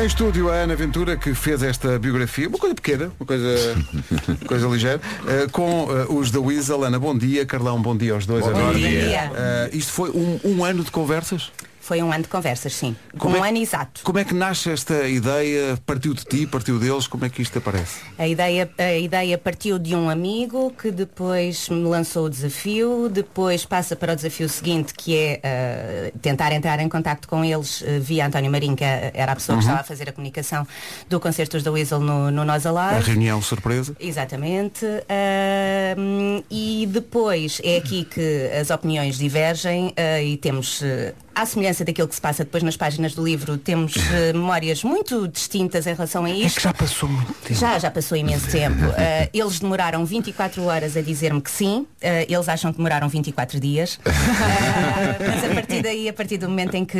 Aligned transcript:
Em 0.00 0.06
estúdio, 0.06 0.48
a 0.48 0.54
Ana 0.54 0.76
Ventura, 0.76 1.16
que 1.16 1.34
fez 1.34 1.60
esta 1.62 1.98
biografia, 1.98 2.48
uma 2.48 2.58
coisa 2.58 2.74
pequena, 2.74 3.10
uma 3.18 3.26
coisa, 3.26 3.76
coisa 4.46 4.68
ligeira, 4.68 5.00
eh, 5.26 5.46
com 5.50 5.88
eh, 5.90 6.06
os 6.08 6.30
da 6.30 6.40
Weasel. 6.40 6.84
Ana, 6.84 7.00
bom 7.00 7.18
dia. 7.18 7.44
Carlão, 7.44 7.82
bom 7.82 7.96
dia 7.96 8.12
aos 8.12 8.24
dois. 8.24 8.44
Bom 8.44 8.50
agora. 8.50 8.78
dia. 8.78 9.32
Eh, 9.34 9.70
isto 9.72 9.90
foi 9.90 10.10
um, 10.10 10.38
um 10.44 10.64
ano 10.64 10.84
de 10.84 10.90
conversas? 10.92 11.50
Foi 11.88 12.02
um 12.02 12.12
ano 12.12 12.24
de 12.24 12.28
conversas, 12.28 12.74
sim. 12.74 12.94
Como 13.16 13.38
um 13.38 13.42
é- 13.42 13.48
ano 13.48 13.56
exato. 13.56 14.02
Como 14.04 14.18
é 14.18 14.24
que 14.24 14.34
nasce 14.34 14.70
esta 14.70 15.08
ideia? 15.08 15.78
Partiu 15.86 16.12
de 16.12 16.22
ti, 16.22 16.46
partiu 16.46 16.78
deles? 16.78 17.06
Como 17.06 17.24
é 17.24 17.30
que 17.30 17.40
isto 17.40 17.56
aparece? 17.56 18.00
A 18.18 18.28
ideia, 18.28 18.68
a 18.76 18.92
ideia 18.92 19.38
partiu 19.38 19.78
de 19.78 19.94
um 19.96 20.10
amigo 20.10 20.70
que 20.78 20.90
depois 20.90 21.66
me 21.70 21.84
lançou 21.88 22.26
o 22.26 22.28
desafio, 22.28 23.08
depois 23.10 23.64
passa 23.64 23.96
para 23.96 24.12
o 24.12 24.16
desafio 24.16 24.50
seguinte, 24.50 24.92
que 24.92 25.16
é 25.16 25.40
eh, 25.42 26.12
tentar 26.20 26.52
entrar 26.52 26.78
em 26.78 26.90
contacto 26.90 27.26
com 27.26 27.42
eles 27.42 27.82
eh, 27.82 27.98
via 27.98 28.26
António 28.26 28.50
Marinho, 28.50 28.76
que 28.76 28.84
era 28.84 29.32
a 29.32 29.34
pessoa 29.34 29.56
que 29.56 29.64
estava 29.64 29.80
a 29.80 29.84
fazer 29.84 30.10
a 30.10 30.12
comunicação 30.12 30.66
do 31.08 31.18
Concertos 31.18 31.62
da 31.62 31.72
Weasel 31.72 32.00
no, 32.00 32.30
no 32.30 32.44
Nós 32.44 32.66
A 32.66 32.70
Alive. 32.70 33.12
reunião 33.12 33.40
surpresa? 33.40 33.96
Exatamente. 33.98 34.84
Ahm, 35.08 36.42
e 36.50 36.86
depois 36.86 37.62
é 37.64 37.78
aqui 37.78 38.04
que 38.04 38.50
as 38.60 38.68
opiniões 38.68 39.16
divergem 39.16 39.94
ah, 39.96 40.20
e 40.22 40.36
temos, 40.36 40.82
eh, 40.82 41.14
à 41.42 41.46
semelhança 41.46 41.84
daquilo 41.84 42.08
que 42.08 42.14
se 42.14 42.20
passa 42.20 42.44
depois 42.44 42.62
nas 42.62 42.76
páginas 42.76 43.14
do 43.14 43.24
livro, 43.24 43.56
temos 43.56 43.94
eh, 44.12 44.32
memórias 44.32 44.82
muito 44.82 45.28
distintas 45.28 45.86
em 45.86 45.94
relação 45.94 46.24
a 46.24 46.30
É 46.30 46.34
isto. 46.34 46.56
que 46.56 46.62
já 46.62 46.74
passou 46.74 47.08
muito 47.08 47.32
tempo. 47.34 47.60
Já, 47.60 47.78
já 47.78 47.90
passou 47.90 48.16
imenso 48.18 48.48
tempo. 48.50 48.82
Ah, 48.96 49.28
eles 49.32 49.60
demoraram 49.60 50.04
24 50.04 50.62
horas 50.64 50.96
a 50.96 51.00
dizer-me 51.00 51.40
que 51.40 51.50
sim. 51.50 51.86
Ah, 52.02 52.24
eles 52.28 52.48
acham 52.48 52.72
que 52.72 52.78
demoraram 52.78 53.08
24 53.08 53.60
dias. 53.60 53.98
Mas 54.04 55.50
a 55.50 55.54
partir 55.54 55.82
daí, 55.82 56.08
a 56.08 56.12
partir 56.12 56.38
do 56.38 56.48
momento 56.48 56.74
em 56.74 56.84
que 56.84 56.98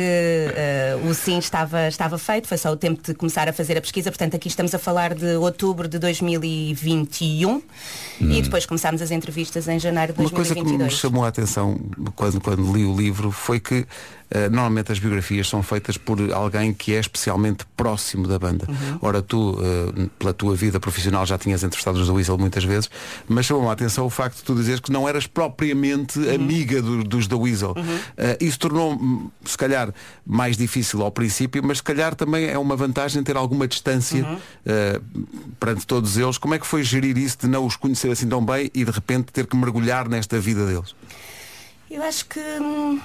o 1.07 1.13
sim 1.13 1.37
estava, 1.37 1.87
estava 1.87 2.17
feito, 2.17 2.47
foi 2.47 2.57
só 2.57 2.71
o 2.71 2.77
tempo 2.77 3.01
de 3.03 3.13
começar 3.13 3.47
a 3.49 3.53
fazer 3.53 3.77
a 3.77 3.81
pesquisa. 3.81 4.09
Portanto, 4.09 4.35
aqui 4.35 4.47
estamos 4.47 4.73
a 4.73 4.79
falar 4.79 5.13
de 5.13 5.35
outubro 5.35 5.87
de 5.87 5.99
2021 5.99 7.61
e 8.21 8.41
depois 8.41 8.65
começámos 8.65 9.01
as 9.01 9.11
entrevistas 9.11 9.67
em 9.67 9.79
janeiro 9.79 10.13
de 10.13 10.19
Uma 10.21 10.29
coisa 10.29 10.53
que 10.53 10.61
me 10.61 10.77
2022. 10.77 10.99
chamou 10.99 11.23
a 11.25 11.27
atenção 11.27 11.79
quando, 12.15 12.39
quando 12.41 12.71
li 12.73 12.85
o 12.85 12.95
livro 12.95 13.31
foi 13.31 13.59
que 13.59 13.85
normalmente 14.51 14.91
as 14.91 14.99
biografias 14.99 15.47
são 15.49 15.63
feitas 15.63 15.97
por 15.97 16.19
alguém 16.31 16.73
que 16.73 16.93
é 16.93 16.99
especialmente 16.99 17.65
próximo 17.75 18.27
da 18.27 18.37
banda. 18.37 18.65
Uhum. 18.69 18.99
Ora, 19.01 19.21
tu, 19.21 19.57
eh, 19.59 20.07
pela 20.19 20.33
tua 20.33 20.55
vida 20.55 20.79
profissional, 20.79 21.25
já 21.25 21.37
tinhas 21.37 21.63
entrevistado 21.63 21.99
os 21.99 22.07
da 22.07 22.13
Weasel 22.13 22.37
muitas 22.37 22.63
vezes, 22.63 22.89
mas 23.27 23.45
chamou-me 23.45 23.69
a 23.69 23.73
atenção 23.73 24.05
o 24.05 24.09
facto 24.09 24.37
de 24.37 24.43
tu 24.43 24.53
dizeres 24.55 24.79
que 24.79 24.91
não 24.91 25.07
eras 25.09 25.25
propriamente 25.25 26.19
Uhum. 26.19 26.35
amiga 26.35 26.81
do- 26.81 27.03
dos 27.03 27.27
da 27.27 27.35
Weasel. 27.37 27.73
Eh, 28.17 28.37
isso 28.41 28.59
tornou, 28.59 29.31
se 29.43 29.57
calhar, 29.57 29.93
mais 30.25 30.55
difícil 30.57 31.01
ao 31.01 31.11
princípio, 31.11 31.61
mas 31.65 31.77
se 31.77 31.83
calhar 31.83 32.13
também 32.15 32.45
é 32.45 32.57
uma 32.57 32.75
vantagem 32.75 33.23
ter 33.23 33.35
alguma 33.35 33.67
distância 33.67 34.23
Uhum. 34.23 34.37
eh, 34.65 35.01
perante 35.59 35.87
todos 35.87 36.17
eles. 36.17 36.37
Como 36.37 36.53
é 36.53 36.59
que 36.59 36.67
foi 36.67 36.83
gerir 36.83 37.17
isso 37.17 37.37
de 37.41 37.47
não 37.47 37.65
os 37.65 37.75
conhecer 37.75 38.11
assim 38.11 38.27
tão 38.27 38.45
bem 38.45 38.69
e 38.75 38.85
de 38.85 38.91
repente 38.91 39.31
ter 39.33 39.47
que 39.47 39.55
mergulhar 39.55 40.07
nesta 40.07 40.39
vida 40.39 40.65
deles? 40.65 40.93
Eu 41.89 42.03
acho 42.03 42.25
que 42.27 42.39
hum, 42.39 42.99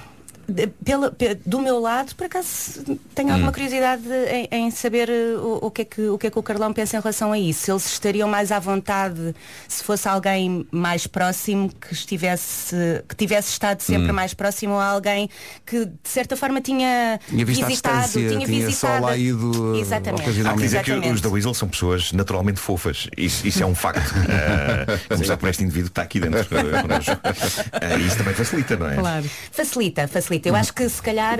de- 0.47 0.67
pela- 0.67 1.11
pe- 1.11 1.35
do 1.45 1.59
meu 1.59 1.79
lado, 1.79 2.15
por 2.15 2.25
acaso 2.25 2.83
tenho 3.13 3.29
Hum. 3.29 3.33
alguma 3.33 3.51
curiosidade 3.51 4.03
em, 4.31 4.47
em 4.51 4.71
saber 4.71 5.09
uh, 5.09 5.39
o, 5.61 5.67
o 5.67 5.71
que 5.71 5.81
é 5.81 5.85
que, 5.85 6.01
o 6.09 6.17
que 6.17 6.27
é 6.27 6.31
que 6.31 6.39
o 6.39 6.43
Carlão 6.43 6.71
pensa 6.73 6.97
em 6.97 6.99
relação 6.99 7.31
a 7.31 7.39
isso. 7.39 7.71
Eles 7.71 7.85
estariam 7.85 8.27
mais 8.29 8.51
à 8.51 8.59
vontade 8.59 9.33
se 9.67 9.83
fosse 9.83 10.07
alguém 10.07 10.65
mais 10.71 11.07
próximo 11.07 11.69
que 11.69 11.93
estivesse, 11.93 12.75
que 13.07 13.15
tivesse 13.15 13.49
estado 13.51 13.81
sempre 13.81 14.11
mais 14.11 14.33
próximo 14.33 14.75
a 14.75 14.85
alguém 14.85 15.29
que 15.65 15.85
de 15.85 15.91
certa 16.03 16.35
forma 16.35 16.61
tinha, 16.61 17.19
Hum. 17.25 17.35
Tinha 17.35 17.45
visitado, 17.45 18.11
tinha, 18.11 18.29
tinha 18.29 18.47
só 18.61 18.65
visitado. 18.67 19.05
lá 19.05 19.17
ido, 19.17 19.71
uh, 19.73 19.75
Exatamente. 19.75 20.21
Há 20.21 20.23
que 20.23 20.29
ocasionalmente. 20.29 20.63
dizer 20.63 20.83
que 20.83 21.09
os 21.09 21.21
da 21.21 21.29
Weasel 21.29 21.53
são 21.53 21.67
pessoas 21.67 22.11
naturalmente 22.11 22.59
fofas. 22.59 23.07
Isso, 23.17 23.45
isso 23.47 23.63
é 23.63 23.65
um 23.65 23.75
facto. 23.75 24.07
Uh, 24.11 24.99
começar 25.15 25.37
por 25.37 25.49
este 25.49 25.63
indivíduo 25.63 25.85
que 25.89 25.91
está 25.91 26.01
aqui 26.03 26.19
dentro. 26.19 26.45
Uh, 26.57 27.99
isso 28.05 28.17
também 28.17 28.33
facilita, 28.33 28.75
não 28.75 28.89
é? 28.89 28.95
Claro. 28.95 29.25
Facilita, 29.51 30.07
facilita. 30.07 30.34
Eu 30.43 30.55
acho 30.55 30.73
que 30.73 30.87
se 30.87 31.01
calhar 31.01 31.37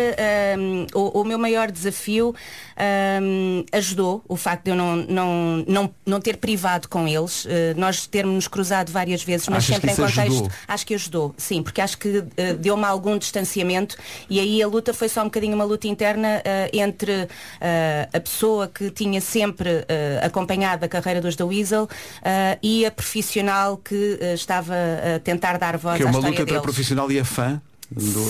hum, 0.58 0.88
o, 0.94 1.22
o 1.22 1.24
meu 1.24 1.38
maior 1.38 1.72
desafio 1.72 2.36
hum, 3.22 3.66
ajudou 3.72 4.24
o 4.28 4.36
facto 4.36 4.66
de 4.66 4.72
eu 4.72 4.76
não, 4.76 4.96
não, 4.96 5.66
não, 5.68 5.96
não 6.06 6.22
ter 6.22 6.38
privado 6.38 6.88
com 6.88 7.08
eles, 7.08 7.46
eh, 7.50 7.74
nós 7.76 8.08
termos 8.08 8.48
cruzado 8.48 8.92
várias 8.92 9.24
vezes, 9.24 9.48
mas 9.48 9.58
Achas 9.60 9.76
sempre 9.76 9.92
em 9.92 9.96
contexto. 9.96 10.20
ajudou? 10.20 10.52
Acho 10.68 10.86
que 10.86 10.94
ajudou, 10.94 11.36
sim, 11.38 11.64
porque 11.64 11.82
acho 11.82 11.98
que 11.98 12.24
eh, 12.38 12.54
deu-me 12.54 12.84
algum 12.86 13.18
distanciamento 13.18 13.98
e 14.30 14.40
aí 14.40 14.62
a 14.62 14.68
luta 14.68 14.94
foi 14.94 15.10
só 15.10 15.22
um 15.22 15.26
bocadinho 15.26 15.56
uma 15.56 15.64
luta 15.64 15.88
interna 15.88 16.42
eh, 16.44 16.70
entre 16.74 17.28
a 18.14 18.20
pessoa 18.20 18.68
que 18.68 18.90
tinha 18.90 19.22
sempre 19.22 19.86
acompanhado 20.22 20.86
a 20.86 20.88
carreira 20.88 21.22
dos 21.22 21.36
da 21.36 21.46
Weasel 21.46 21.88
e 22.62 22.86
a 22.86 22.92
profissional 22.92 23.78
que 23.78 24.20
estava 24.34 24.74
a 25.16 25.20
tentar 25.20 25.58
dar 25.58 25.78
voz 25.78 25.98
Que 25.98 26.04
é 26.04 26.06
uma 26.06 26.20
luta 26.20 26.42
entre 26.42 26.58
a 26.58 26.62
profissional 26.62 27.12
e 27.12 27.20
a 27.20 27.26
fã. 27.26 27.62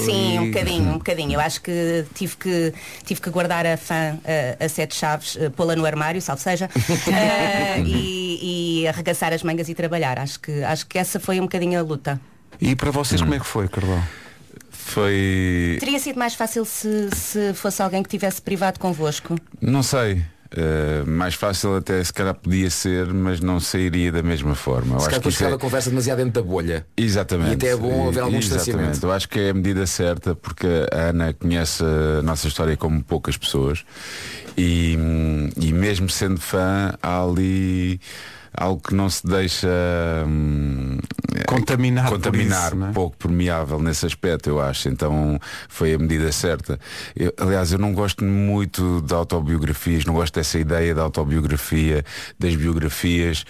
Sim, 0.06 0.40
um 0.40 0.46
bocadinho, 0.48 0.90
um 0.90 0.98
bocadinho. 1.00 1.34
Eu 1.34 1.40
acho 1.40 1.62
que 1.62 2.06
tive 2.14 2.36
que, 2.38 2.74
tive 3.06 3.22
que 3.22 3.30
guardar 3.30 3.66
a 3.66 3.78
fã 3.78 4.18
eh, 4.24 4.58
a 4.60 4.70
sete 4.70 4.96
chaves, 4.96 5.38
eh, 5.40 5.50
pô-la 5.50 5.76
no 5.76 5.86
armário, 5.86 6.22
salvo 6.22 6.42
seja, 6.42 6.70
eh, 7.12 7.80
e, 7.82 8.82
e 8.82 8.88
arregaçar 8.88 9.34
as 9.34 9.44
mangas 9.44 9.70
e 9.70 9.76
trabalhar. 9.76 10.20
Acho 10.20 10.40
que, 10.40 10.64
acho 10.64 10.86
que 10.88 10.98
essa 10.98 11.20
foi 11.20 11.40
um 11.40 11.44
bocadinho 11.44 11.80
a 11.80 11.84
luta. 11.84 12.20
E 12.60 12.76
para 12.76 12.92
vocês 12.92 13.22
como 13.22 13.34
é 13.34 13.40
que 13.40 13.46
foi, 13.46 13.68
Carlão? 13.68 14.04
Foi. 14.70 15.78
Teria 15.80 16.00
sido 16.00 16.18
mais 16.18 16.36
fácil 16.36 16.64
se, 16.64 17.10
se 17.14 17.54
fosse 17.54 17.82
alguém 17.82 18.04
que 18.04 18.10
tivesse 18.10 18.42
privado 18.42 18.80
convosco. 18.80 19.36
Não 19.60 19.82
sei. 19.82 20.24
Eh, 20.52 21.04
mais 21.06 21.34
fácil 21.36 21.76
até 21.76 22.04
se 22.04 22.14
calhar 22.14 22.34
podia 22.34 22.70
ser, 22.70 23.08
mas 23.14 23.40
não 23.40 23.60
sairia 23.60 24.12
da 24.12 24.22
mesma 24.24 24.56
forma. 24.56 25.00
Se 25.00 25.06
calhar 25.06 25.20
depois 25.20 25.36
é- 25.36 25.38
ficava 25.38 25.56
a 25.56 25.60
conversa 25.60 25.90
demasiado 25.90 26.18
dentro 26.18 26.34
da 26.34 26.42
bolha. 26.42 26.86
Exatamente. 26.96 27.52
E 27.52 27.56
até 27.56 27.68
é 27.70 27.76
bom 27.76 28.08
haver 28.08 28.22
algum 28.22 28.40
distanciamento. 28.40 28.92
Exatamente. 28.92 29.04
Eu 29.04 29.12
acho 29.12 29.30
que 29.30 29.40
é 29.40 29.50
a 29.50 29.54
medida 29.54 29.86
certa 29.88 30.36
porque 30.36 30.68
a 30.92 31.10
Ana 31.10 31.34
conhece 31.34 31.84
a 31.84 32.22
nossa 32.22 32.48
história 32.48 32.76
como 32.78 33.04
poucas 33.04 33.38
pessoas 33.38 33.84
e, 34.58 34.98
e 35.60 35.74
mesmo 35.74 36.10
sendo 36.10 36.40
fã 36.40 36.94
há 37.02 37.22
ali 37.24 38.00
algo 38.58 38.82
que 38.82 38.96
não 38.96 39.10
se 39.10 39.26
deixa 39.28 39.68
hum, 40.26 40.98
Contaminar 41.60 42.10
contaminar 42.10 42.74
isso, 42.74 42.86
é? 42.86 42.92
pouco 42.92 43.18
permeável 43.18 43.80
nesse 43.82 44.06
aspecto 44.06 44.50
eu 44.50 44.62
acho 44.62 44.90
então 44.90 45.40
foi 45.70 45.94
a 45.94 45.98
medida 45.98 46.32
certa 46.32 46.80
Eu- 47.16 47.34
aliás 47.40 47.72
eu 47.72 47.80
não 47.80 47.94
gosto 47.94 48.24
muito 48.24 49.02
de 49.02 49.14
autobiografias 49.14 50.06
não 50.06 50.14
gosto 50.14 50.36
dessa 50.36 50.58
ideia 50.60 50.94
da 50.94 51.02
autobiografia 51.04 52.04
das 52.40 52.56
biografias 52.56 53.46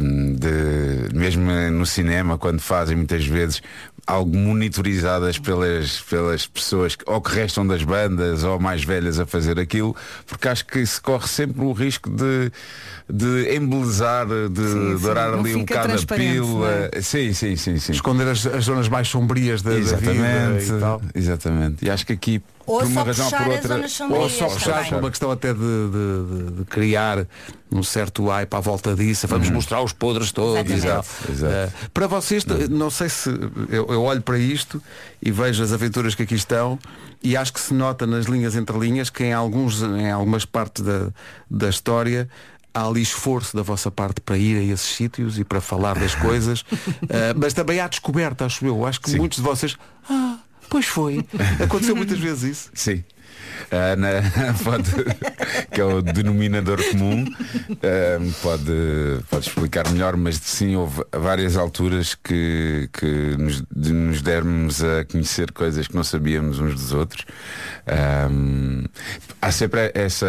hum, 0.00 0.34
de 0.36 1.14
mesmo 1.16 1.50
no 1.72 1.86
cinema 1.86 2.38
quando 2.38 2.60
fazem 2.60 2.96
muitas 2.96 3.24
vezes 3.26 3.60
algo 4.06 4.36
monitorizadas 4.36 5.38
pelas, 5.38 6.00
pelas 6.02 6.46
pessoas 6.46 6.94
que, 6.94 7.04
ou 7.10 7.20
que 7.20 7.34
restam 7.34 7.66
das 7.66 7.82
bandas 7.82 8.44
ou 8.44 8.60
mais 8.60 8.84
velhas 8.84 9.18
a 9.18 9.26
fazer 9.26 9.58
aquilo, 9.58 9.96
porque 10.26 10.48
acho 10.48 10.64
que 10.64 10.86
se 10.86 11.00
corre 11.00 11.26
sempre 11.26 11.64
o 11.64 11.72
risco 11.72 12.08
de, 12.08 12.52
de 13.10 13.56
embelezar, 13.56 14.26
de 14.26 14.68
Sim, 14.68 14.96
dourar 14.98 15.34
ali 15.34 15.56
um 15.56 15.60
bocado 15.60 15.86
a 15.86 15.90
transparente, 15.90 16.32
pílula. 16.32 16.90
Sim, 17.02 17.32
sim, 17.32 17.56
sim, 17.56 17.78
sim. 17.78 17.92
Esconder 17.92 18.28
as, 18.28 18.46
as 18.46 18.64
zonas 18.64 18.88
mais 18.88 19.08
sombrias 19.08 19.60
da, 19.62 19.70
da 19.70 19.76
vida 19.76 19.90
Exatamente, 19.96 20.70
e 20.70 20.78
tal. 20.78 21.02
exatamente. 21.14 21.84
E 21.84 21.90
acho 21.90 22.06
que 22.06 22.12
aqui 22.12 22.42
Ou 22.66 22.80
por 22.80 22.86
uma 22.88 22.94
só 23.00 23.04
razão 23.04 23.26
ou 23.26 23.32
por 23.32 23.52
outra. 23.52 23.76
Ou 24.18 24.28
só 24.30 24.48
puxar 24.48 24.88
por 24.88 24.98
uma 24.98 25.10
questão 25.10 25.30
até 25.30 25.52
de, 25.54 25.60
de- 25.60 26.50
de- 26.50 26.50
de 26.58 26.64
criar 26.64 27.26
um 27.70 27.82
certo 27.82 28.26
hype 28.26 28.52
à 28.54 28.60
volta 28.60 28.94
disso. 28.94 29.26
Vamos 29.28 29.48
mostrar 29.50 29.82
os 29.82 29.92
podres 29.92 30.32
todos. 30.32 30.68
Uhum. 30.70 30.76
Exato, 30.76 31.08
exato. 31.30 31.52
Eh, 31.54 31.70
para 31.94 32.06
vocês, 32.06 32.42
t- 32.44 32.68
não 32.68 32.90
sei 32.90 33.08
se 33.08 33.28
eu, 33.70 33.86
eu 33.88 34.02
olho 34.02 34.20
para 34.22 34.38
isto 34.38 34.82
e 35.22 35.30
vejo 35.30 35.62
as 35.62 35.72
aventuras 35.72 36.14
que 36.14 36.22
aqui 36.24 36.34
estão 36.34 36.78
e 37.22 37.36
acho 37.36 37.52
que 37.52 37.60
se 37.60 37.72
nota 37.72 38.06
nas 38.06 38.26
linhas 38.26 38.56
entre 38.56 38.76
linhas 38.78 39.10
que 39.10 39.24
em, 39.24 39.32
alguns, 39.32 39.82
em 39.82 40.10
algumas 40.10 40.44
partes 40.44 40.82
da, 40.84 41.08
da 41.50 41.68
história 41.68 42.28
há 42.74 42.86
ali 42.86 43.00
esforço 43.00 43.56
da 43.56 43.62
vossa 43.62 43.90
parte 43.90 44.20
para 44.20 44.36
ir 44.36 44.58
a 44.58 44.62
esses 44.74 44.94
sítios 44.96 45.38
e 45.38 45.44
para 45.44 45.60
falar 45.60 45.98
das 45.98 46.14
coisas. 46.18 46.62
Eh, 47.08 47.32
mas 47.36 47.54
também 47.54 47.80
há 47.80 47.88
descoberta, 47.88 48.44
acho 48.44 48.66
eu. 48.66 48.84
Acho 48.84 49.00
que 49.00 49.10
Sim. 49.10 49.16
muitos 49.18 49.38
de 49.38 49.44
vocês. 49.44 49.76
Ah, 50.10 50.36
pois 50.68 50.86
foi. 50.86 51.24
Aconteceu 51.62 51.96
muitas 51.96 52.18
vezes 52.18 52.42
isso. 52.42 52.70
Sim. 52.74 53.04
A 53.70 53.92
Ana 53.92 54.08
pode, 54.62 54.92
que 55.72 55.80
é 55.80 55.84
o 55.84 56.00
denominador 56.02 56.82
comum, 56.90 57.24
ehm, 57.82 58.30
pode, 58.42 58.72
pode 59.30 59.48
explicar 59.48 59.90
melhor, 59.90 60.16
mas 60.16 60.36
sim 60.36 60.76
houve 60.76 61.02
várias 61.12 61.56
alturas 61.56 62.14
que, 62.14 62.88
que 62.92 63.36
nos, 63.38 63.64
nos 63.74 64.22
dermos 64.22 64.84
a 64.84 65.04
conhecer 65.04 65.52
coisas 65.52 65.88
que 65.88 65.94
não 65.94 66.04
sabíamos 66.04 66.60
uns 66.60 66.74
dos 66.74 66.92
outros. 66.92 67.24
Ehm, 67.86 68.84
há 69.40 69.50
sempre 69.50 69.90
essa. 69.94 70.26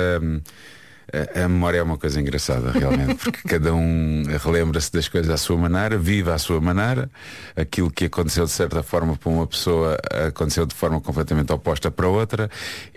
A, 1.35 1.47
memória 1.47 1.79
é 1.79 1.83
uma 1.83 1.97
coisa 1.97 2.19
engraçada, 2.19 2.71
realmente, 2.71 3.15
porque 3.15 3.47
cada 3.47 3.73
um 3.73 4.23
relembra-se 4.43 4.91
das 4.91 5.07
coisas 5.07 5.31
à 5.31 5.37
sua 5.37 5.57
maneira, 5.57 5.97
vive 5.97 6.29
à 6.29 6.37
sua 6.37 6.59
maneira. 6.59 7.09
Aquilo 7.55 7.89
que 7.89 8.05
aconteceu 8.05 8.45
de 8.45 8.51
certa 8.51 8.83
forma 8.83 9.15
para 9.15 9.29
uma 9.29 9.47
pessoa 9.47 9.97
aconteceu 10.27 10.65
de 10.65 10.75
forma 10.75 10.99
completamente 10.99 11.51
oposta 11.53 11.89
para 11.89 12.07
outra. 12.07 12.49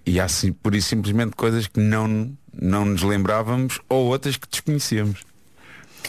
E 0.04 0.18
há 0.18 0.26
sim, 0.26 0.52
por 0.52 0.74
isso 0.74 0.88
simplesmente 0.88 1.36
coisas 1.36 1.68
que 1.68 1.78
não, 1.78 2.32
não 2.52 2.84
nos 2.84 3.02
lembrávamos 3.02 3.80
ou 3.88 4.06
outras 4.06 4.36
que 4.36 4.48
desconhecíamos. 4.48 5.20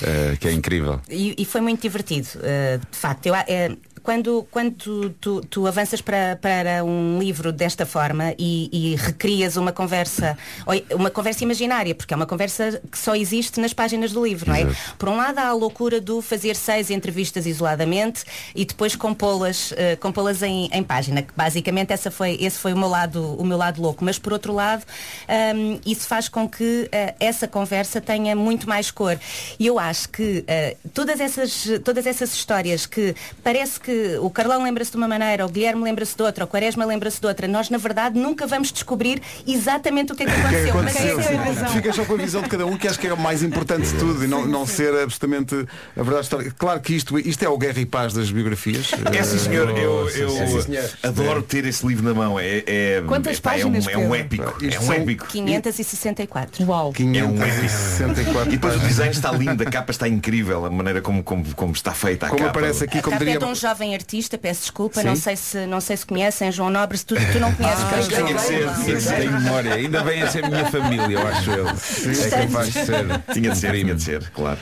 Uh, 0.01 0.36
que 0.39 0.48
é 0.48 0.51
incrível. 0.51 1.00
E, 1.09 1.36
e 1.38 1.45
foi 1.45 1.62
muito 1.62 1.81
divertido, 1.81 2.27
uh, 2.38 2.80
de 2.80 2.98
facto. 2.98 3.27
Eu, 3.27 3.33
uh, 3.36 3.77
quando, 4.03 4.48
quando 4.50 4.71
tu, 4.71 5.09
tu, 5.19 5.42
tu, 5.42 5.68
avanças 5.68 6.01
para, 6.01 6.38
para 6.42 6.83
um 6.83 7.19
livro 7.19 7.51
desta 7.51 7.86
forma 7.86 8.33
e, 8.38 8.69
e, 8.71 8.95
recrias 8.95 9.57
uma 9.57 9.71
conversa, 9.71 10.38
uma 10.92 11.09
conversa 11.09 11.44
imaginária, 11.44 11.94
porque 11.94 12.13
é 12.13 12.18
uma 12.18 12.25
conversa 12.25 12.81
que 12.89 12.98
só 12.98 13.15
existe 13.15 13.59
nas 13.59 13.74
páginas 13.74 14.12
do 14.12 14.24
livro, 14.24 14.50
não 14.50 14.56
é? 14.56 14.65
Por 14.98 15.09
um 15.09 15.18
lado 15.18 15.39
há 15.39 15.48
a 15.48 15.53
loucura 15.53 16.00
do 16.00 16.21
fazer 16.21 16.56
seis 16.56 16.89
entrevistas 16.89 17.45
isoladamente 17.45 18.24
e 18.56 18.65
depois 18.65 18.95
compô-las 18.95 19.71
uh, 19.71 19.98
compô 20.00 20.21
em, 20.30 20.69
em 20.71 20.83
página, 20.83 21.21
que 21.21 21.33
basicamente 21.36 21.92
essa 21.92 22.12
foi, 22.12 22.38
esse 22.39 22.57
foi 22.57 22.74
o 22.74 22.77
meu 22.77 22.88
lado, 22.88 23.36
o 23.38 23.44
meu 23.44 23.57
lado 23.57 23.81
louco. 23.81 24.06
Mas 24.06 24.19
por 24.19 24.33
outro 24.33 24.53
lado, 24.53 24.83
um, 25.56 25.80
isso 25.86 26.07
faz 26.07 26.30
com 26.30 26.48
que 26.48 26.83
uh, 26.83 27.15
essa 27.19 27.48
conversa 27.48 28.00
tenha 28.00 28.36
muito 28.36 28.68
mais 28.69 28.92
cor. 28.92 29.19
E 29.59 29.68
eu 29.68 29.80
acho 29.80 30.09
que 30.09 30.39
uh, 30.39 30.89
todas, 30.94 31.19
essas, 31.19 31.65
todas 31.83 32.06
essas 32.06 32.33
histórias 32.33 32.86
que 32.86 33.15
parece 33.44 33.80
que 33.80 33.91
que 33.92 34.18
o 34.20 34.30
Carlão 34.30 34.64
lembra-se 34.64 34.92
de 34.92 34.98
uma 34.98 35.08
maneira, 35.08 35.46
o 35.46 35.50
Guilherme 35.50 35.84
lembra-se 35.84 36.16
de 36.16 36.24
outra, 36.24 36.46
o 36.46 36.48
Quaresma 36.48 36.86
lembra-se 36.86 37.20
de 37.20 37.28
outra. 37.28 37.48
Nós, 37.48 37.70
na 37.70 37.78
verdade, 37.78 38.18
nunca 38.18 38.48
vamos 38.48 38.72
descobrir 38.72 39.22
exatamente 39.46 40.14
o 40.14 40.16
que 40.16 40.24
é 40.24 40.26
que 40.26 40.32
aconteceu. 40.70 40.76
Mas 40.76 41.62
é 41.62 41.68
Fica 41.68 41.92
só 41.92 42.06
com 42.06 42.14
a 42.14 42.18
visão 42.18 42.42
de 42.42 42.50
cada 42.50 42.66
um, 42.66 42.78
que 42.78 42.88
acho 42.88 43.00
que 43.00 43.08
é 43.08 43.14
o 43.14 43.18
mais 43.18 43.44
importante 43.44 43.88
de 43.88 43.98
tudo 43.98 44.24
e 44.24 44.28
não, 44.28 44.46
não 44.46 44.66
ser 44.66 44.94
absolutamente 44.94 45.56
a 45.98 46.04
verdade 46.04 46.24
histórica. 46.24 46.56
Claro 46.58 46.80
que 46.80 46.96
isto, 46.96 47.20
isto 47.20 47.44
é 47.44 47.50
o 47.50 47.58
Guerra 47.58 47.80
e 47.80 47.86
Paz 47.86 48.14
das 48.14 48.32
biografias. 48.32 48.92
É 49.14 49.24
sim, 49.24 49.38
senhor. 49.38 49.70
Eu, 49.78 50.10
eu 50.10 50.30
adoro 51.04 51.42
ter 51.44 51.66
esse 51.66 51.86
livro 51.86 52.06
na 52.06 52.14
mão. 52.14 52.40
É, 52.40 52.64
é, 52.66 53.04
Quantas 53.06 53.38
é, 53.38 53.42
páginas? 53.42 53.88
É 53.88 53.98
um, 53.98 54.02
é 54.02 54.08
um 54.08 54.16
épico. 54.16 54.58
É 54.64 54.80
um 54.80 54.94
épico. 54.94 55.28
564. 55.28 56.66
Uau. 56.66 56.94
564. 56.94 58.48
E 58.48 58.52
depois 58.52 58.76
o 58.76 58.80
design 58.80 59.12
está 59.12 59.32
lindo, 59.32 59.64
a 59.64 59.66
capa 59.66 59.92
está 59.92 60.08
incrível, 60.08 60.66
a 60.66 60.70
maneira 60.70 61.02
como, 61.02 61.24
como, 61.24 61.44
como 61.56 61.74
está 61.74 61.92
feita 61.92 62.28
a 62.28 62.30
como 62.30 62.44
capa. 62.44 62.60
aparece 62.60 62.84
aqui, 62.84 63.02
como 63.02 63.18
diria... 63.18 63.40
jovem 63.81 63.95
artista, 63.95 64.38
peço 64.38 64.62
desculpa, 64.62 65.04
não 65.04 65.16
sei, 65.16 65.36
se, 65.36 65.66
não 65.66 65.81
sei 65.81 65.98
se 65.98 66.06
conhecem, 66.06 66.51
João 66.51 66.69
Nobre, 66.69 66.98
se 66.98 67.06
tu, 67.06 67.16
tu 67.16 67.39
não 67.39 67.51
conheces 67.56 67.83
ah, 67.83 68.16
tinha 68.16 68.33
de 68.33 68.42
ser, 68.42 68.74
tinha 68.83 68.95
de 68.95 69.01
ser. 69.01 69.16
Tem 69.16 69.30
memória, 69.30 69.74
ainda 69.74 70.04
bem 70.04 70.22
a 70.22 70.30
ser 70.30 70.48
minha 70.48 70.66
família, 70.66 71.18
eu 71.18 71.28
acho 71.28 71.51
eu. 71.51 71.68
É 71.68 72.45
capaz 72.45 72.68
de 72.68 72.74
ser. 72.74 73.06
Tinha 73.33 73.51
de 73.51 73.57
ser, 73.57 73.74
tinha 73.74 73.95
de 73.95 74.04
ser, 74.04 74.30
claro. 74.30 74.60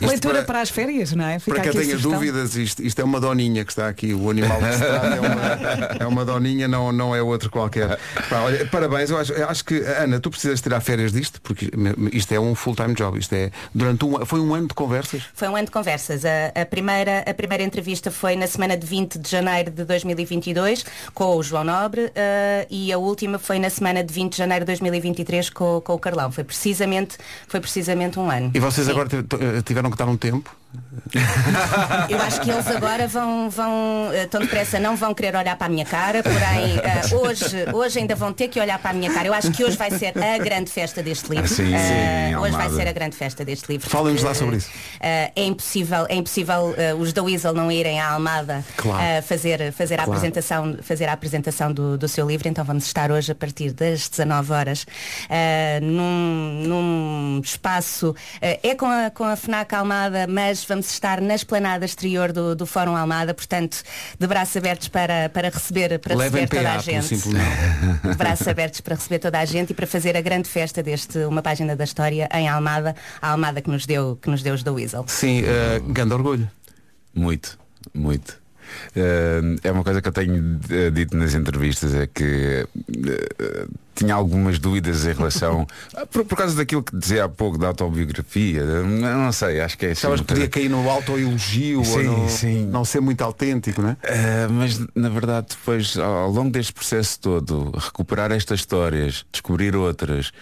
Leitura 0.00 0.36
para... 0.36 0.44
para... 0.44 0.60
as 0.62 0.70
férias, 0.70 1.12
não 1.12 1.26
é? 1.26 1.38
Fica 1.38 1.60
para 1.60 1.70
quem 1.70 1.82
tenha 1.82 1.98
dúvidas, 1.98 2.56
isto, 2.56 2.82
isto 2.82 2.98
é 2.98 3.04
uma 3.04 3.20
doninha 3.20 3.64
que 3.64 3.72
está 3.72 3.88
aqui, 3.88 4.14
o 4.14 4.30
animal 4.30 4.58
que 4.58 4.72
se 4.72 4.78
trata 4.78 5.06
é 5.06 5.20
uma, 5.20 5.96
é 6.00 6.06
uma 6.06 6.24
doninha, 6.24 6.66
não, 6.66 6.90
não 6.92 7.14
é 7.14 7.20
outro 7.20 7.50
qualquer. 7.50 7.98
Pá, 8.30 8.40
olha, 8.40 8.66
parabéns, 8.66 9.10
eu 9.10 9.18
acho, 9.18 9.32
eu 9.32 9.48
acho 9.48 9.64
que, 9.64 9.74
Ana, 9.80 10.18
tu 10.18 10.30
precisas 10.30 10.60
tirar 10.60 10.80
férias 10.80 11.12
disto, 11.12 11.40
porque 11.42 11.70
isto 12.12 12.32
é 12.32 12.40
um 12.40 12.54
full-time 12.54 12.94
job, 12.94 13.18
isto 13.18 13.34
é 13.34 13.50
durante 13.74 14.04
um 14.04 14.24
foi 14.24 14.40
um 14.40 14.54
ano 14.54 14.68
de 14.68 14.74
conversas? 14.74 15.22
Foi 15.34 15.48
um 15.48 15.56
ano 15.56 15.66
de 15.66 15.70
conversas. 15.70 16.24
A, 16.24 16.62
a, 16.62 16.64
primeira, 16.64 17.24
a 17.26 17.34
primeira 17.34 17.62
entrevista 17.62 18.10
foi 18.10 18.36
na 18.36 18.45
semana 18.46 18.76
de 18.76 18.86
20 18.86 19.18
de 19.18 19.30
janeiro 19.30 19.70
de 19.70 19.84
2022 19.84 20.84
com 21.14 21.36
o 21.36 21.42
João 21.42 21.64
Nobre 21.64 22.06
uh, 22.06 22.12
e 22.70 22.92
a 22.92 22.98
última 22.98 23.38
foi 23.38 23.58
na 23.58 23.70
semana 23.70 24.02
de 24.02 24.12
20 24.12 24.32
de 24.32 24.38
janeiro 24.38 24.64
de 24.64 24.66
2023 24.66 25.50
com, 25.50 25.80
com 25.80 25.94
o 25.94 25.98
Carlão. 25.98 26.30
Foi 26.30 26.44
precisamente, 26.44 27.16
foi 27.48 27.60
precisamente 27.60 28.18
um 28.18 28.30
ano. 28.30 28.50
E 28.54 28.60
vocês 28.60 28.86
Sim. 28.86 28.92
agora 28.92 29.08
tiveram 29.64 29.90
que 29.90 29.96
dar 29.96 30.06
um 30.06 30.16
tempo? 30.16 30.54
Eu 32.08 32.20
acho 32.20 32.40
que 32.40 32.50
eles 32.50 32.66
agora 32.68 33.06
vão, 33.06 33.48
vão 33.48 34.10
eh, 34.12 34.26
tão 34.26 34.40
depressa, 34.40 34.78
não 34.78 34.96
vão 34.96 35.14
querer 35.14 35.36
olhar 35.36 35.56
para 35.56 35.66
a 35.66 35.70
minha 35.70 35.84
cara, 35.84 36.22
porém 36.22 36.78
uh, 36.78 37.26
hoje, 37.26 37.66
hoje 37.72 37.98
ainda 37.98 38.14
vão 38.14 38.32
ter 38.32 38.48
que 38.48 38.60
olhar 38.60 38.78
para 38.78 38.90
a 38.90 38.94
minha 38.94 39.12
cara. 39.12 39.26
Eu 39.26 39.34
acho 39.34 39.50
que 39.52 39.64
hoje 39.64 39.76
vai 39.76 39.90
ser 39.90 40.12
a 40.16 40.38
grande 40.38 40.70
festa 40.70 41.02
deste 41.02 41.30
livro. 41.30 41.48
Sim, 41.48 41.74
uh, 41.74 41.78
sim, 41.78 42.36
hoje 42.36 42.56
vai 42.56 42.70
ser 42.70 42.88
a 42.88 42.92
grande 42.92 43.16
festa 43.16 43.44
deste 43.44 43.68
livro. 43.68 43.88
Falem-nos 43.88 44.22
lá 44.22 44.34
sobre 44.34 44.56
isso. 44.56 44.68
Uh, 44.68 45.32
é 45.34 45.44
impossível, 45.44 46.06
é 46.08 46.14
impossível 46.14 46.74
os 46.98 47.12
da 47.12 47.22
Weasel 47.22 47.54
não 47.54 47.70
irem 47.70 48.00
à 48.00 48.10
Almada 48.10 48.64
claro. 48.76 49.22
fazer, 49.22 49.72
fazer, 49.72 49.96
claro. 49.96 50.10
a 50.10 50.14
apresentação, 50.14 50.78
fazer 50.82 51.06
a 51.06 51.12
apresentação 51.12 51.72
do, 51.72 51.96
do 51.96 52.08
seu 52.08 52.26
livro. 52.26 52.48
Então 52.48 52.64
vamos 52.64 52.84
estar 52.84 53.10
hoje 53.10 53.32
a 53.32 53.34
partir 53.34 53.72
das 53.72 54.08
19 54.08 54.52
horas 54.52 54.86
num, 55.82 56.62
num 56.66 57.15
espaço. 57.48 58.14
é 58.40 58.74
com 58.74 58.86
a, 58.86 59.10
com 59.10 59.24
a 59.24 59.36
FNAC 59.36 59.74
Almada, 59.74 60.26
mas 60.26 60.64
vamos 60.64 60.90
estar 60.90 61.20
na 61.20 61.34
esplanada 61.34 61.84
exterior 61.84 62.32
do, 62.32 62.54
do 62.54 62.66
Fórum 62.66 62.96
Almada, 62.96 63.32
portanto, 63.34 63.82
de 64.18 64.26
braços 64.26 64.56
abertos 64.56 64.88
para, 64.88 65.28
para 65.28 65.48
receber, 65.48 65.98
para 65.98 66.14
receber 66.14 66.48
toda 66.48 66.72
a 66.72 66.78
gente. 66.78 67.16
De 68.06 68.14
braços 68.16 68.46
abertos 68.48 68.80
para 68.80 68.94
receber 68.94 69.18
toda 69.18 69.38
a 69.38 69.44
gente 69.44 69.70
e 69.70 69.74
para 69.74 69.86
fazer 69.86 70.16
a 70.16 70.20
grande 70.20 70.48
festa 70.48 70.82
deste 70.82 71.18
Uma 71.18 71.42
Página 71.42 71.76
da 71.76 71.84
História 71.84 72.28
em 72.32 72.48
Almada, 72.48 72.94
a 73.20 73.30
Almada 73.30 73.60
que 73.60 73.70
nos 73.70 73.86
deu, 73.86 74.16
que 74.20 74.30
nos 74.30 74.42
deu 74.42 74.54
os 74.54 74.62
da 74.62 74.72
Weasel. 74.72 75.04
Sim, 75.08 75.42
uh, 75.42 75.82
grande 75.92 76.14
orgulho. 76.14 76.50
Muito, 77.14 77.58
muito. 77.94 78.38
Uh, 78.94 79.58
é 79.62 79.70
uma 79.70 79.84
coisa 79.84 80.02
que 80.02 80.08
eu 80.08 80.12
tenho 80.12 80.34
uh, 80.36 80.90
dito 80.90 81.16
nas 81.16 81.34
entrevistas, 81.34 81.94
é 81.94 82.06
que 82.06 82.66
uh, 82.66 83.70
tinha 83.96 84.14
algumas 84.14 84.58
dúvidas 84.58 85.06
em 85.06 85.12
relação 85.12 85.66
por, 86.10 86.24
por, 86.24 86.36
causa 86.36 86.54
daquilo 86.56 86.82
que 86.82 86.96
dizia 86.96 87.24
há 87.24 87.28
pouco 87.28 87.58
da 87.58 87.68
autobiografia. 87.68 88.64
Não 88.64 89.32
sei, 89.32 89.60
acho 89.60 89.76
que 89.76 89.86
é 89.86 89.90
assim. 89.92 90.06
podia 90.24 90.48
cair 90.48 90.68
no 90.68 90.88
autoelogio 90.88 91.84
sim, 91.84 92.06
ou 92.06 92.18
no, 92.18 92.28
sim. 92.28 92.66
não 92.66 92.84
ser 92.84 93.00
muito 93.00 93.22
autêntico, 93.22 93.82
não 93.82 93.90
é? 93.90 93.96
mas 94.50 94.80
na 94.94 95.08
verdade 95.08 95.48
depois, 95.50 95.96
ao 95.98 96.30
longo 96.30 96.50
deste 96.50 96.72
processo 96.72 97.18
todo, 97.20 97.72
recuperar 97.76 98.32
estas 98.32 98.60
histórias, 98.60 99.24
descobrir 99.32 99.74
outras 99.74 100.32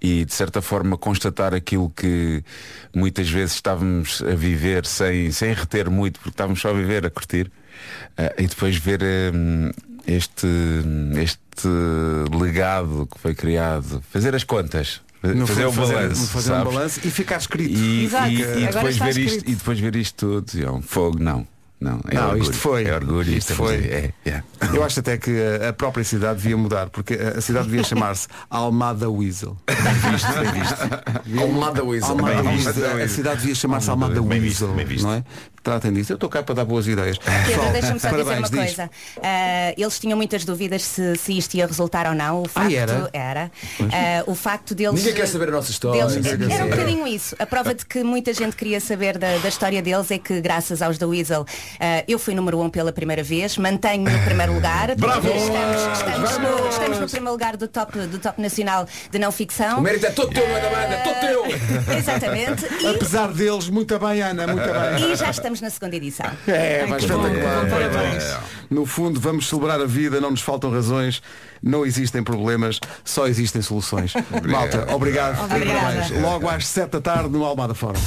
e 0.00 0.24
de 0.24 0.34
certa 0.34 0.60
forma 0.60 0.98
constatar 0.98 1.54
aquilo 1.54 1.90
que 1.90 2.42
muitas 2.94 3.30
vezes 3.30 3.54
estávamos 3.54 4.22
a 4.22 4.34
viver 4.34 4.84
sem, 4.84 5.30
sem 5.30 5.52
reter 5.54 5.88
muito, 5.88 6.20
porque 6.20 6.34
estávamos 6.34 6.60
só 6.60 6.70
a 6.70 6.72
viver, 6.74 7.06
a 7.06 7.10
curtir. 7.10 7.50
Uh, 8.18 8.42
e 8.42 8.46
depois 8.46 8.76
ver 8.76 9.00
um, 9.34 9.70
este, 10.06 10.46
este 11.22 11.68
legado 12.36 13.08
que 13.12 13.20
foi 13.20 13.34
criado, 13.34 14.02
fazer 14.10 14.34
as 14.34 14.44
contas. 14.44 15.00
No 15.22 15.46
fazer, 15.46 15.64
o 15.64 15.72
balanço, 15.72 16.26
fazer 16.26 16.52
um 16.52 16.64
balanço 16.64 17.00
e 17.02 17.10
ficar 17.10 17.38
escrito. 17.38 17.72
E, 17.72 18.04
e, 18.04 18.64
e 18.64 18.66
depois 18.66 18.98
ver 18.98 19.16
isto, 19.16 19.50
e 19.50 19.54
depois 19.54 19.80
ver 19.80 19.96
isto 19.96 20.16
tudo. 20.16 20.58
E 20.58 20.62
é 20.62 20.70
um 20.70 20.82
fogo, 20.82 21.18
não. 21.18 21.46
Não, 21.80 22.00
é 22.08 22.14
não 22.14 22.24
orgulho, 22.28 22.42
isto 22.42 22.54
foi. 22.54 22.84
É 22.86 22.94
orgulho, 22.94 23.30
isto 23.32 23.54
foi. 23.54 23.74
É, 23.76 24.12
é. 24.24 24.42
Eu 24.72 24.82
acho 24.82 25.00
até 25.00 25.18
que 25.18 25.30
a 25.68 25.72
própria 25.72 26.04
cidade 26.04 26.40
devia 26.40 26.56
mudar, 26.56 26.88
porque 26.88 27.14
a 27.14 27.40
cidade 27.40 27.66
devia 27.66 27.84
chamar-se 27.84 28.26
Almada 28.48 29.10
Weasel. 29.10 29.56
Visto, 30.10 30.28
visto. 30.52 31.40
Almada 31.42 31.84
Weasel. 31.84 32.10
Almada 32.10 32.42
Weasel. 32.42 33.02
A 33.02 33.08
cidade 33.08 33.40
devia 33.40 33.54
chamar-se 33.54 33.90
Almada 33.90 34.22
Weasel. 34.22 34.74
Não 35.02 35.12
é? 35.12 35.24
tratem 35.64 35.92
disso. 35.92 36.12
Eu 36.12 36.16
estou 36.16 36.28
cá 36.28 36.42
para 36.42 36.54
dar 36.54 36.64
boas 36.64 36.86
ideias. 36.86 37.18
Pedro, 37.18 37.72
deixa-me 37.72 37.98
só 37.98 38.10
dizer 38.10 38.38
uma 38.38 38.50
coisa. 38.50 38.90
Uh, 39.16 39.74
eles 39.76 39.98
tinham 39.98 40.16
muitas 40.16 40.44
dúvidas 40.44 40.82
se, 40.82 41.16
se 41.16 41.36
isto 41.36 41.54
ia 41.54 41.66
resultar 41.66 42.06
ou 42.06 42.14
não. 42.14 42.42
O 42.42 42.48
facto 42.48 42.68
ah, 42.68 42.78
era. 42.78 43.10
era 43.12 43.50
uh, 43.80 44.30
o 44.30 44.34
facto 44.34 44.74
deles. 44.74 44.94
Ninguém 44.94 45.14
quer 45.14 45.26
saber 45.26 45.48
a 45.48 45.52
nossa 45.52 45.70
história. 45.70 46.06
Deles, 46.06 46.50
era 46.50 46.66
um 46.66 46.68
bocadinho 46.68 47.06
isso. 47.06 47.34
A 47.38 47.46
prova 47.46 47.74
de 47.74 47.84
que 47.86 48.04
muita 48.04 48.32
gente 48.34 48.54
queria 48.54 48.78
saber 48.78 49.16
da, 49.16 49.38
da 49.38 49.48
história 49.48 49.80
deles 49.80 50.10
é 50.10 50.18
que, 50.18 50.40
graças 50.40 50.82
aos 50.82 50.98
da 50.98 51.08
Weasel, 51.08 51.46
uh, 51.74 52.04
eu 52.06 52.18
fui 52.18 52.34
número 52.34 52.60
um 52.60 52.70
pela 52.70 52.92
primeira 52.92 53.22
vez, 53.22 53.56
mantenho 53.58 54.10
no 54.10 54.24
primeiro 54.24 54.52
lugar. 54.54 54.94
Bravo! 54.96 55.28
Estamos, 55.28 55.98
estamos, 55.98 56.38
no, 56.38 56.68
estamos 56.68 56.98
no 57.00 57.08
primeiro 57.08 57.32
lugar 57.32 57.56
do 57.56 57.68
top, 57.68 57.98
do 57.98 58.18
top 58.18 58.40
nacional 58.40 58.86
de 59.10 59.18
não 59.18 59.32
ficção. 59.32 59.78
O 59.78 59.82
mérito 59.82 60.06
é 60.06 60.10
todo 60.10 60.32
teu, 60.32 60.44
é 60.44 60.60
da 60.60 60.70
banda, 60.70 60.96
todo 61.04 61.20
teu! 61.20 61.44
Exatamente. 61.96 62.66
E... 62.82 62.86
Apesar 62.86 63.32
deles, 63.32 63.68
muito 63.68 63.98
bem, 63.98 64.22
Ana, 64.22 64.46
muito 64.46 64.62
bem. 64.62 65.12
E 65.12 65.16
já 65.16 65.30
estamos 65.30 65.60
na 65.60 65.70
segunda 65.70 65.96
edição. 65.96 66.26
É, 66.46 66.86
mas 66.86 67.02
espetacular. 67.02 67.68
Parabéns. 67.70 68.36
No 68.70 68.86
fundo, 68.86 69.20
vamos 69.20 69.48
celebrar 69.48 69.80
a 69.80 69.86
vida, 69.86 70.20
não 70.20 70.30
nos 70.30 70.40
faltam 70.40 70.70
razões, 70.70 71.22
não 71.62 71.84
existem 71.84 72.22
problemas, 72.22 72.80
só 73.04 73.26
existem 73.26 73.62
soluções. 73.62 74.12
Malta, 74.44 74.94
obrigado. 74.94 75.44
Obrigada. 75.44 76.20
Logo 76.20 76.48
às 76.48 76.66
7 76.66 76.92
da 76.92 77.00
tarde 77.00 77.30
no 77.30 77.44
Almada 77.44 77.74
Fórum. 77.74 78.00